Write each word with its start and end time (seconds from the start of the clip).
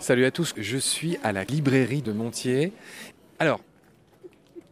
Salut 0.00 0.24
à 0.24 0.30
tous, 0.30 0.54
je 0.56 0.78
suis 0.78 1.18
à 1.22 1.30
la 1.30 1.44
librairie 1.44 2.00
de 2.00 2.10
Montier. 2.10 2.72
Alors, 3.38 3.60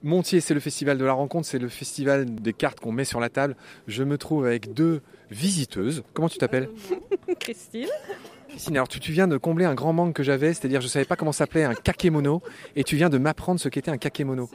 Montier, 0.03 0.41
c'est 0.41 0.55
le 0.55 0.61
festival 0.61 0.97
de 0.97 1.05
la 1.05 1.13
rencontre, 1.13 1.47
c'est 1.47 1.59
le 1.59 1.69
festival 1.69 2.35
des 2.35 2.55
cartes 2.55 2.81
qu'on 2.81 2.93
met 2.93 3.05
sur 3.05 3.21
la 3.21 3.29
table. 3.29 3.55
Je 3.87 4.05
me 4.05 4.17
trouve 4.17 4.47
avec 4.47 4.73
deux 4.73 5.03
visiteuses. 5.31 6.03
Comment 6.15 6.31
tu 6.31 6.39
t'appelles 6.39 6.71
Christine. 7.41 7.89
Christine, 8.49 8.77
alors 8.77 8.89
tu, 8.89 9.01
tu 9.01 9.13
viens 9.13 9.29
de 9.29 9.37
combler 9.37 9.67
un 9.67 9.75
grand 9.75 9.93
manque 9.93 10.15
que 10.15 10.23
j'avais, 10.23 10.55
c'est-à-dire 10.55 10.81
je 10.81 10.87
ne 10.87 10.91
savais 10.91 11.05
pas 11.05 11.17
comment 11.17 11.33
s'appelait 11.33 11.65
un 11.65 11.75
kakémono, 11.75 12.41
et 12.75 12.83
tu 12.83 12.97
viens 12.97 13.11
de 13.11 13.19
m'apprendre 13.19 13.61
ce 13.61 13.69
qu'était 13.69 13.91
un 13.91 13.99
kakémono. 13.99 14.49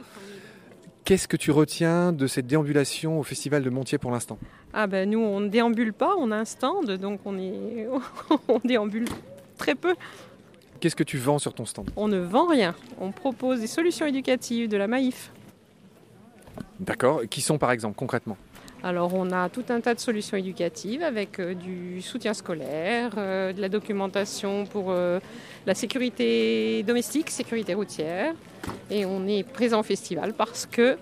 Qu'est-ce 1.04 1.28
que 1.28 1.36
tu 1.36 1.52
retiens 1.52 2.12
de 2.12 2.26
cette 2.26 2.48
déambulation 2.48 3.20
au 3.20 3.22
festival 3.22 3.62
de 3.62 3.70
Montier 3.70 3.98
pour 3.98 4.10
l'instant? 4.10 4.38
Ah 4.72 4.88
ben 4.88 5.08
nous 5.08 5.20
on 5.20 5.38
ne 5.38 5.48
déambule 5.48 5.92
pas, 5.92 6.16
on 6.18 6.32
a 6.32 6.36
un 6.36 6.44
stand, 6.44 6.90
donc 6.96 7.20
on 7.24 7.38
est 7.38 7.86
on 8.48 8.58
déambule 8.64 9.06
très 9.56 9.76
peu. 9.76 9.94
Qu'est-ce 10.80 10.96
que 10.96 11.04
tu 11.04 11.18
vends 11.18 11.38
sur 11.38 11.54
ton 11.54 11.64
stand? 11.64 11.90
On 11.96 12.08
ne 12.08 12.18
vend 12.18 12.46
rien. 12.46 12.74
On 13.00 13.10
propose 13.10 13.60
des 13.60 13.66
solutions 13.66 14.06
éducatives, 14.06 14.68
de 14.68 14.76
la 14.76 14.86
maïf. 14.86 15.30
D'accord, 16.80 17.22
qui 17.30 17.40
sont 17.40 17.58
par 17.58 17.70
exemple 17.72 17.96
concrètement? 17.96 18.36
Alors 18.82 19.14
on 19.14 19.30
a 19.32 19.48
tout 19.48 19.64
un 19.70 19.80
tas 19.80 19.94
de 19.94 20.00
solutions 20.00 20.36
éducatives 20.36 21.02
avec 21.02 21.40
euh, 21.40 21.54
du 21.54 22.02
soutien 22.02 22.34
scolaire, 22.34 23.12
euh, 23.16 23.50
de 23.54 23.60
la 23.60 23.70
documentation 23.70 24.66
pour 24.66 24.90
euh, 24.90 25.20
la 25.64 25.74
sécurité 25.74 26.82
domestique, 26.82 27.30
sécurité 27.30 27.72
routière. 27.72 28.34
Et 28.90 29.06
on 29.06 29.26
est 29.26 29.42
présent 29.42 29.80
au 29.80 29.82
festival 29.82 30.34
parce 30.34 30.66
que 30.66 30.98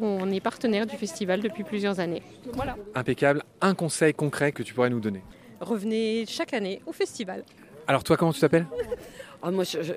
on 0.00 0.30
est 0.30 0.40
partenaire 0.40 0.86
du 0.86 0.96
festival 0.96 1.40
depuis 1.40 1.64
plusieurs 1.64 1.98
années. 1.98 2.22
Voilà. 2.52 2.76
Impeccable. 2.94 3.42
Un 3.60 3.74
conseil 3.74 4.14
concret 4.14 4.52
que 4.52 4.62
tu 4.62 4.72
pourrais 4.72 4.90
nous 4.90 5.00
donner? 5.00 5.22
Revenez 5.60 6.26
chaque 6.28 6.54
année 6.54 6.80
au 6.86 6.92
festival. 6.92 7.42
Alors 7.88 8.02
toi, 8.04 8.16
comment 8.16 8.32
tu 8.32 8.40
t'appelles? 8.40 8.66
Ah, 9.42 9.50
moi, 9.50 9.64
je, 9.64 9.82
je- 9.82 9.92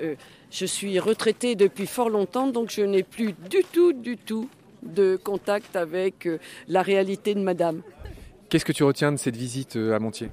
je 0.51 0.65
suis 0.65 0.99
retraitée 0.99 1.55
depuis 1.55 1.87
fort 1.87 2.09
longtemps, 2.09 2.47
donc 2.47 2.69
je 2.71 2.81
n'ai 2.81 3.03
plus 3.03 3.33
du 3.49 3.63
tout, 3.71 3.93
du 3.93 4.17
tout 4.17 4.49
de 4.83 5.15
contact 5.21 5.75
avec 5.75 6.25
euh, 6.25 6.37
la 6.67 6.81
réalité 6.81 7.33
de 7.35 7.39
madame. 7.41 7.81
Qu'est-ce 8.49 8.65
que 8.65 8.71
tu 8.71 8.83
retiens 8.83 9.11
de 9.11 9.17
cette 9.17 9.35
visite 9.35 9.75
euh, 9.75 9.95
à 9.95 9.99
Montier? 9.99 10.29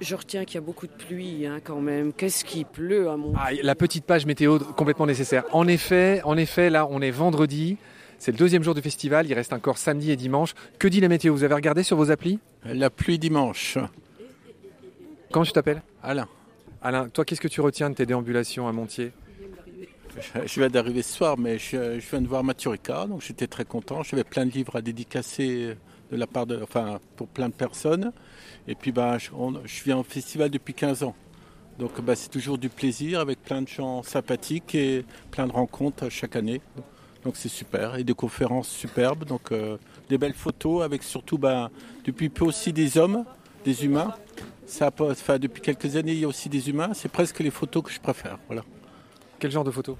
Je 0.00 0.14
retiens 0.16 0.44
qu'il 0.44 0.56
y 0.56 0.58
a 0.58 0.60
beaucoup 0.60 0.86
de 0.86 0.92
pluie 0.92 1.46
hein, 1.46 1.60
quand 1.62 1.80
même. 1.80 2.12
Qu'est-ce 2.12 2.44
qui 2.44 2.64
pleut 2.64 3.08
à 3.08 3.16
mon... 3.16 3.32
Ah, 3.36 3.50
la 3.62 3.74
petite 3.74 4.04
page 4.04 4.26
météo 4.26 4.58
complètement 4.58 5.06
nécessaire. 5.06 5.44
En 5.52 5.68
effet, 5.68 6.20
en 6.24 6.36
effet, 6.36 6.68
là, 6.68 6.86
on 6.90 7.00
est 7.00 7.12
vendredi. 7.12 7.76
C'est 8.18 8.32
le 8.32 8.38
deuxième 8.38 8.62
jour 8.64 8.74
du 8.74 8.82
festival. 8.82 9.26
Il 9.26 9.34
reste 9.34 9.52
encore 9.52 9.78
samedi 9.78 10.10
et 10.10 10.16
dimanche. 10.16 10.54
Que 10.78 10.88
dit 10.88 11.00
la 11.00 11.08
météo? 11.08 11.32
Vous 11.32 11.44
avez 11.44 11.54
regardé 11.54 11.84
sur 11.84 11.96
vos 11.96 12.10
applis? 12.10 12.40
La 12.64 12.90
pluie 12.90 13.18
dimanche. 13.18 13.78
Comment 15.30 15.44
tu 15.44 15.52
t'appelles? 15.52 15.82
Alain, 16.02 16.28
Alain, 16.86 17.08
toi, 17.08 17.24
qu'est-ce 17.24 17.40
que 17.40 17.48
tu 17.48 17.62
retiens 17.62 17.88
de 17.88 17.94
tes 17.94 18.04
déambulations 18.04 18.68
à 18.68 18.72
Montier? 18.72 19.12
Je- 20.44 20.60
viens 20.60 20.68
d'arriver 20.68 21.00
ce 21.00 21.14
soir, 21.14 21.38
mais 21.38 21.58
je, 21.58 21.98
viens 21.98 22.20
de 22.20 22.28
voir 22.28 22.44
Maturica, 22.44 23.06
donc 23.06 23.22
j'étais 23.22 23.46
très 23.46 23.64
content. 23.64 24.02
J'avais 24.02 24.22
plein 24.22 24.44
de 24.44 24.50
livres 24.50 24.76
à 24.76 24.82
dédicacer 24.82 25.78
de 26.12 26.16
la 26.16 26.26
part 26.26 26.44
de, 26.44 26.62
enfin, 26.62 27.00
pour 27.16 27.26
plein 27.28 27.48
de 27.48 27.54
personnes. 27.54 28.12
Et 28.68 28.74
puis, 28.74 28.92
bah, 28.92 29.16
je, 29.16 29.30
viens 29.82 29.96
au 29.96 30.02
festival 30.02 30.50
depuis 30.50 30.74
15 30.74 31.04
ans. 31.04 31.16
Donc, 31.78 31.98
bah, 32.02 32.14
c'est 32.16 32.28
toujours 32.28 32.58
du 32.58 32.68
plaisir 32.68 33.18
avec 33.18 33.42
plein 33.42 33.62
de 33.62 33.68
gens 33.68 34.02
sympathiques 34.02 34.74
et 34.74 35.06
plein 35.30 35.46
de 35.46 35.52
rencontres 35.52 36.10
chaque 36.10 36.36
année. 36.36 36.60
Donc, 37.24 37.38
c'est 37.38 37.48
super. 37.48 37.96
Et 37.96 38.04
des 38.04 38.12
conférences 38.12 38.68
superbes. 38.68 39.24
Donc, 39.24 39.52
euh, 39.52 39.78
des 40.10 40.18
belles 40.18 40.34
photos 40.34 40.84
avec 40.84 41.02
surtout, 41.02 41.38
bah, 41.38 41.70
depuis 42.04 42.28
peu 42.28 42.44
aussi 42.44 42.74
des 42.74 42.98
hommes, 42.98 43.24
des 43.64 43.86
humains. 43.86 44.14
Ça, 44.66 44.90
enfin, 44.98 45.38
depuis 45.38 45.60
quelques 45.60 45.96
années, 45.96 46.12
il 46.12 46.20
y 46.20 46.24
a 46.24 46.28
aussi 46.28 46.48
des 46.48 46.68
humains. 46.68 46.90
C'est 46.94 47.10
presque 47.10 47.40
les 47.40 47.50
photos 47.50 47.82
que 47.82 47.90
je 47.90 48.00
préfère. 48.00 48.38
Voilà. 48.46 48.62
Quel 49.38 49.50
genre 49.50 49.64
de 49.64 49.70
photos? 49.70 49.96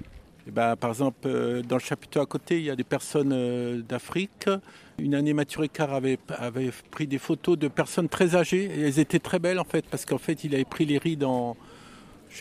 Eh 0.47 0.51
ben, 0.51 0.75
par 0.75 0.91
exemple, 0.91 1.27
euh, 1.27 1.61
dans 1.63 1.75
le 1.75 1.81
chapiteau 1.81 2.21
à 2.21 2.25
côté, 2.25 2.59
il 2.59 2.65
y 2.65 2.69
a 2.69 2.75
des 2.75 2.83
personnes 2.83 3.31
euh, 3.33 3.81
d'Afrique. 3.81 4.47
Une 4.99 5.15
année, 5.15 5.33
Mathieu 5.33 5.61
Ricard 5.61 5.93
avait, 5.93 6.19
avait 6.29 6.71
pris 6.91 7.07
des 7.07 7.17
photos 7.17 7.57
de 7.57 7.67
personnes 7.67 8.09
très 8.09 8.35
âgées. 8.35 8.65
Et 8.65 8.81
elles 8.81 8.99
étaient 8.99 9.19
très 9.19 9.39
belles, 9.39 9.59
en 9.59 9.65
fait, 9.65 9.85
parce 9.89 10.05
qu'en 10.05 10.19
fait, 10.19 10.43
il 10.43 10.53
avait 10.53 10.65
pris 10.65 10.85
les 10.85 10.97
rides 10.97 11.23
en, 11.23 11.57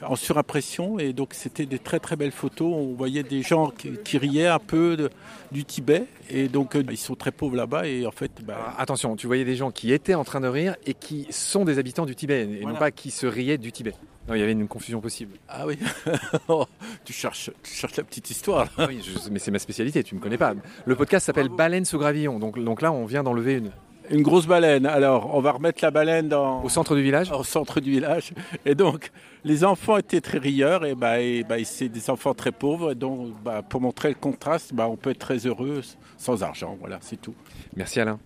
en 0.02 0.16
surimpression. 0.16 0.98
Et 0.98 1.12
donc, 1.12 1.30
c'était 1.34 1.66
des 1.66 1.78
très, 1.78 2.00
très 2.00 2.16
belles 2.16 2.32
photos. 2.32 2.72
On 2.74 2.94
voyait 2.94 3.22
des 3.22 3.42
gens 3.42 3.70
qui, 3.70 3.92
qui 4.04 4.18
riaient 4.18 4.46
un 4.48 4.58
peu 4.58 4.96
de- 4.96 5.10
du 5.52 5.64
Tibet. 5.64 6.04
Et 6.30 6.48
donc, 6.48 6.74
euh, 6.76 6.82
ils 6.90 6.96
sont 6.96 7.14
très 7.14 7.30
pauvres 7.30 7.56
là-bas. 7.56 7.86
Et 7.86 8.06
en 8.06 8.10
fait, 8.10 8.30
bah, 8.44 8.54
Alors, 8.56 8.80
Attention, 8.80 9.16
tu 9.16 9.26
voyais 9.26 9.44
des 9.44 9.56
gens 9.56 9.70
qui 9.70 9.92
étaient 9.92 10.14
en 10.14 10.24
train 10.24 10.40
de 10.40 10.48
rire 10.48 10.76
et 10.86 10.94
qui 10.94 11.26
sont 11.30 11.64
des 11.64 11.78
habitants 11.78 12.06
du 12.06 12.14
Tibet, 12.16 12.42
et 12.60 12.64
non 12.64 12.74
pas 12.74 12.90
qui 12.90 13.10
se 13.10 13.26
riaient 13.26 13.58
du 13.58 13.72
Tibet. 13.72 13.94
Non, 14.26 14.34
il 14.34 14.40
y 14.40 14.42
avait 14.42 14.52
une 14.52 14.68
confusion 14.68 15.00
possible. 15.02 15.36
ah 15.50 15.66
oui, 15.66 15.78
tu, 17.04 17.12
cherches, 17.12 17.50
tu 17.62 17.72
cherches 17.74 17.96
la 17.96 18.04
petite 18.04 18.30
histoire. 18.30 18.64
là. 18.64 18.70
Ah 18.78 18.86
oui, 18.88 19.00
je- 19.02 19.30
mais 19.30 19.38
c'est 19.38 19.50
ma 19.50 19.58
spécialité, 19.58 20.02
tu 20.02 20.14
me 20.14 20.20
connais 20.20 20.38
pas. 20.38 20.54
Le 20.86 20.96
podcast 20.96 21.26
s'appelle 21.26 21.48
Baleine 21.50 21.84
sous 21.84 21.98
gravillon, 21.98 22.38
donc, 22.38 22.58
donc 22.62 22.80
là, 22.82 22.90
on 22.92 23.04
vient 23.04 23.22
d'enlever 23.22 23.54
une. 23.54 23.70
Une 24.10 24.22
grosse 24.22 24.46
baleine. 24.46 24.84
Alors, 24.86 25.34
on 25.34 25.40
va 25.40 25.52
remettre 25.52 25.78
la 25.82 25.90
baleine 25.90 26.28
dans... 26.28 26.62
Au 26.62 26.68
centre 26.68 26.94
du 26.94 27.02
village? 27.02 27.30
Au 27.32 27.42
centre 27.44 27.80
du 27.80 27.90
village. 27.90 28.32
Et 28.66 28.74
donc, 28.74 29.10
les 29.44 29.64
enfants 29.64 29.96
étaient 29.96 30.20
très 30.20 30.38
rieurs, 30.38 30.84
et, 30.84 30.94
bah, 30.94 31.20
et 31.20 31.42
bah, 31.42 31.56
c'est 31.64 31.88
des 31.88 32.10
enfants 32.10 32.34
très 32.34 32.52
pauvres. 32.52 32.92
Et 32.92 32.94
donc, 32.94 33.32
bah, 33.42 33.62
pour 33.62 33.80
montrer 33.80 34.10
le 34.10 34.14
contraste, 34.14 34.74
bah, 34.74 34.88
on 34.88 34.96
peut 34.96 35.10
être 35.10 35.18
très 35.18 35.38
heureux 35.46 35.80
sans 36.18 36.42
argent. 36.42 36.76
Voilà, 36.80 36.98
c'est 37.00 37.20
tout. 37.20 37.34
Merci 37.76 38.00
Alain. 38.00 38.18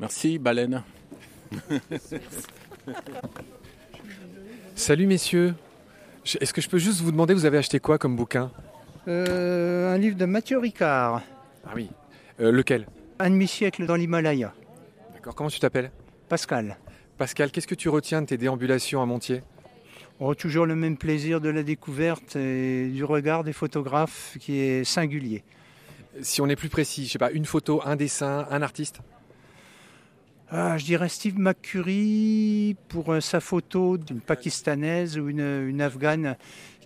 Merci, 0.00 0.38
baleine. 0.38 0.82
Salut 4.74 5.06
messieurs. 5.06 5.54
Est-ce 6.40 6.52
que 6.52 6.60
je 6.60 6.68
peux 6.68 6.78
juste 6.78 7.00
vous 7.00 7.12
demander, 7.12 7.34
vous 7.34 7.44
avez 7.44 7.58
acheté 7.58 7.78
quoi 7.78 7.98
comme 7.98 8.16
bouquin? 8.16 8.50
Euh, 9.08 9.94
un 9.94 9.98
livre 9.98 10.16
de 10.16 10.24
Mathieu 10.24 10.58
Ricard, 10.58 11.22
Ah 11.66 11.72
oui. 11.74 11.90
Euh, 12.40 12.50
lequel? 12.52 12.86
Un 13.18 13.30
demi-siècle 13.30 13.86
dans 13.86 13.96
l'Himalaya. 13.96 14.52
D'accord, 15.22 15.36
comment 15.36 15.50
tu 15.50 15.60
t'appelles? 15.60 15.92
Pascal. 16.28 16.78
Pascal, 17.16 17.52
qu'est-ce 17.52 17.68
que 17.68 17.76
tu 17.76 17.88
retiens 17.88 18.22
de 18.22 18.26
tes 18.26 18.36
déambulations 18.36 19.00
à 19.00 19.06
Montier? 19.06 19.44
On 20.18 20.32
a 20.32 20.34
toujours 20.34 20.66
le 20.66 20.74
même 20.74 20.96
plaisir 20.96 21.40
de 21.40 21.48
la 21.48 21.62
découverte 21.62 22.34
et 22.34 22.88
du 22.88 23.04
regard 23.04 23.44
des 23.44 23.52
photographes 23.52 24.36
qui 24.40 24.58
est 24.58 24.82
singulier. 24.82 25.44
Si 26.22 26.40
on 26.40 26.48
est 26.48 26.56
plus 26.56 26.70
précis, 26.70 27.06
je 27.06 27.12
sais 27.12 27.18
pas, 27.18 27.30
une 27.30 27.44
photo, 27.44 27.80
un 27.84 27.94
dessin, 27.94 28.48
un 28.50 28.62
artiste? 28.62 28.98
Ah, 30.54 30.76
je 30.76 30.84
dirais 30.84 31.08
Steve 31.08 31.38
McCurry 31.38 32.76
pour 32.88 33.10
euh, 33.14 33.20
sa 33.20 33.40
photo 33.40 33.96
d'une 33.96 34.20
Pakistanaise 34.20 35.18
ou 35.18 35.30
une, 35.30 35.40
une 35.40 35.80
Afghane 35.80 36.36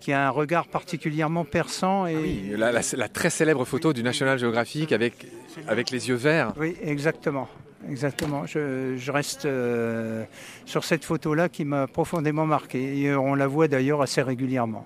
qui 0.00 0.12
a 0.12 0.28
un 0.28 0.30
regard 0.30 0.68
particulièrement 0.68 1.44
perçant. 1.44 2.06
Et... 2.06 2.14
Ah 2.14 2.20
Oui, 2.22 2.42
la, 2.56 2.70
la- 2.70 2.80
la 2.96 3.08
très 3.08 3.28
célèbre 3.30 3.64
photo 3.64 3.92
du 3.92 4.04
National 4.04 4.38
Geographic 4.38 4.92
avec, 4.92 5.26
avec 5.66 5.90
les 5.90 6.08
yeux 6.08 6.14
verts. 6.14 6.52
Oui, 6.56 6.76
exactement. 6.80 7.48
Exactement. 7.90 8.46
Je, 8.46 8.94
je 8.96 9.12
reste 9.12 9.46
euh, 9.46 10.24
sur 10.64 10.84
cette 10.84 11.04
photo-là 11.04 11.48
qui 11.48 11.64
m'a 11.64 11.88
profondément 11.88 12.46
marqué. 12.46 13.00
Et 13.00 13.08
euh, 13.08 13.18
on 13.18 13.34
la 13.34 13.48
voit 13.48 13.66
d'ailleurs 13.66 14.00
assez 14.00 14.22
régulièrement. 14.22 14.84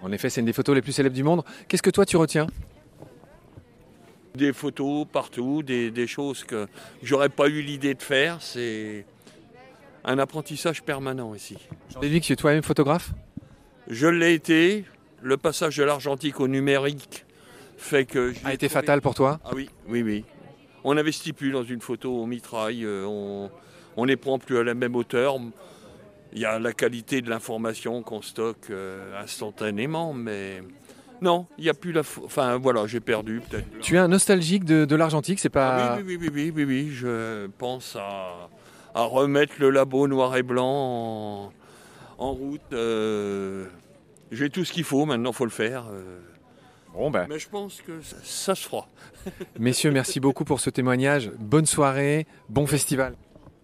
En 0.00 0.12
effet, 0.12 0.30
c'est 0.30 0.40
une 0.40 0.46
des 0.46 0.52
photos 0.52 0.76
les 0.76 0.82
plus 0.82 0.92
célèbres 0.92 1.14
du 1.16 1.24
monde. 1.24 1.42
Qu'est-ce 1.66 1.82
que 1.82 1.90
toi 1.90 2.06
tu 2.06 2.16
retiens? 2.16 2.46
Des 4.36 4.52
photos 4.52 5.06
partout, 5.10 5.62
des, 5.62 5.90
des 5.90 6.06
choses 6.06 6.44
que 6.44 6.66
j'aurais 7.02 7.28
pas 7.30 7.48
eu 7.48 7.62
l'idée 7.62 7.94
de 7.94 8.02
faire. 8.02 8.36
C'est 8.40 9.06
un 10.04 10.18
apprentissage 10.18 10.82
permanent 10.82 11.34
ici. 11.34 11.56
Que 12.00 12.18
tu 12.18 12.32
es 12.32 12.36
toi-même 12.36 12.62
photographe? 12.62 13.10
Je 13.88 14.06
l'ai 14.06 14.34
été. 14.34 14.84
Le 15.22 15.36
passage 15.38 15.76
de 15.78 15.84
l'argentique 15.84 16.38
au 16.40 16.48
numérique 16.48 17.24
fait 17.78 18.04
que. 18.04 18.32
A 18.44 18.52
été 18.52 18.66
trouvé- 18.68 18.80
fatal 18.80 19.00
pour 19.00 19.14
toi? 19.14 19.40
Ah 19.44 19.50
oui, 19.54 19.70
oui, 19.88 20.02
oui. 20.02 20.24
On 20.84 20.94
n'investit 20.94 21.32
plus 21.32 21.50
dans 21.50 21.64
une 21.64 21.80
photo 21.80 22.12
au 22.22 22.26
mitraille. 22.26 22.84
euh, 22.84 23.04
On 23.06 23.50
on 23.96 24.04
les 24.04 24.16
prend 24.16 24.38
plus 24.38 24.58
à 24.58 24.62
la 24.62 24.74
même 24.74 24.94
hauteur. 24.94 25.36
Il 26.34 26.38
y 26.40 26.44
a 26.44 26.58
la 26.58 26.72
qualité 26.74 27.22
de 27.22 27.30
l'information 27.30 28.02
qu'on 28.02 28.20
stocke 28.20 28.68
euh, 28.70 29.18
instantanément, 29.20 30.12
mais 30.12 30.62
non, 31.22 31.46
il 31.58 31.64
n'y 31.64 31.70
a 31.70 31.74
plus 31.74 31.92
la. 31.92 32.00
Enfin 32.24 32.56
voilà, 32.58 32.86
j'ai 32.86 33.00
perdu 33.00 33.40
peut-être. 33.48 33.66
Tu 33.80 33.94
es 33.96 33.98
un 33.98 34.08
nostalgique 34.08 34.64
de, 34.64 34.84
de 34.84 34.96
l'argentique, 34.96 35.38
c'est 35.40 35.48
pas. 35.48 35.76
Ah 35.76 35.98
oui, 35.98 36.16
oui, 36.18 36.18
oui, 36.20 36.30
oui, 36.32 36.52
oui, 36.54 36.64
oui, 36.64 36.64
oui, 36.86 36.90
je 36.92 37.46
pense 37.58 37.96
à, 37.96 38.48
à 38.94 39.02
remettre 39.02 39.54
le 39.58 39.70
labo 39.70 40.06
noir 40.08 40.36
et 40.36 40.42
blanc 40.42 40.66
en, 40.66 41.52
en 42.18 42.32
route. 42.32 42.60
euh, 42.72 43.66
J'ai 44.32 44.50
tout 44.50 44.64
ce 44.64 44.72
qu'il 44.72 44.84
faut, 44.84 45.04
maintenant 45.06 45.30
il 45.30 45.36
faut 45.36 45.44
le 45.44 45.50
faire. 45.50 45.84
euh. 45.92 46.18
Bon, 46.94 47.10
ben. 47.10 47.26
Mais 47.28 47.38
je 47.38 47.48
pense 47.48 47.82
que 47.82 48.00
ça, 48.02 48.16
ça 48.22 48.54
se 48.54 48.66
fera. 48.68 48.86
Messieurs, 49.58 49.90
merci 49.92 50.18
beaucoup 50.18 50.44
pour 50.44 50.60
ce 50.60 50.70
témoignage. 50.70 51.30
Bonne 51.38 51.66
soirée, 51.66 52.26
bon 52.48 52.66
festival. 52.66 53.14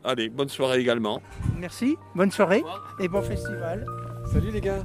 Allez, 0.04 0.28
bonne 0.28 0.48
soirée 0.48 0.80
également. 0.80 1.22
Merci, 1.58 1.96
bonne 2.14 2.30
soirée 2.32 2.62
et 2.98 3.08
bon 3.08 3.22
festival. 3.22 3.86
Salut 4.32 4.50
les 4.50 4.60
gars. 4.60 4.84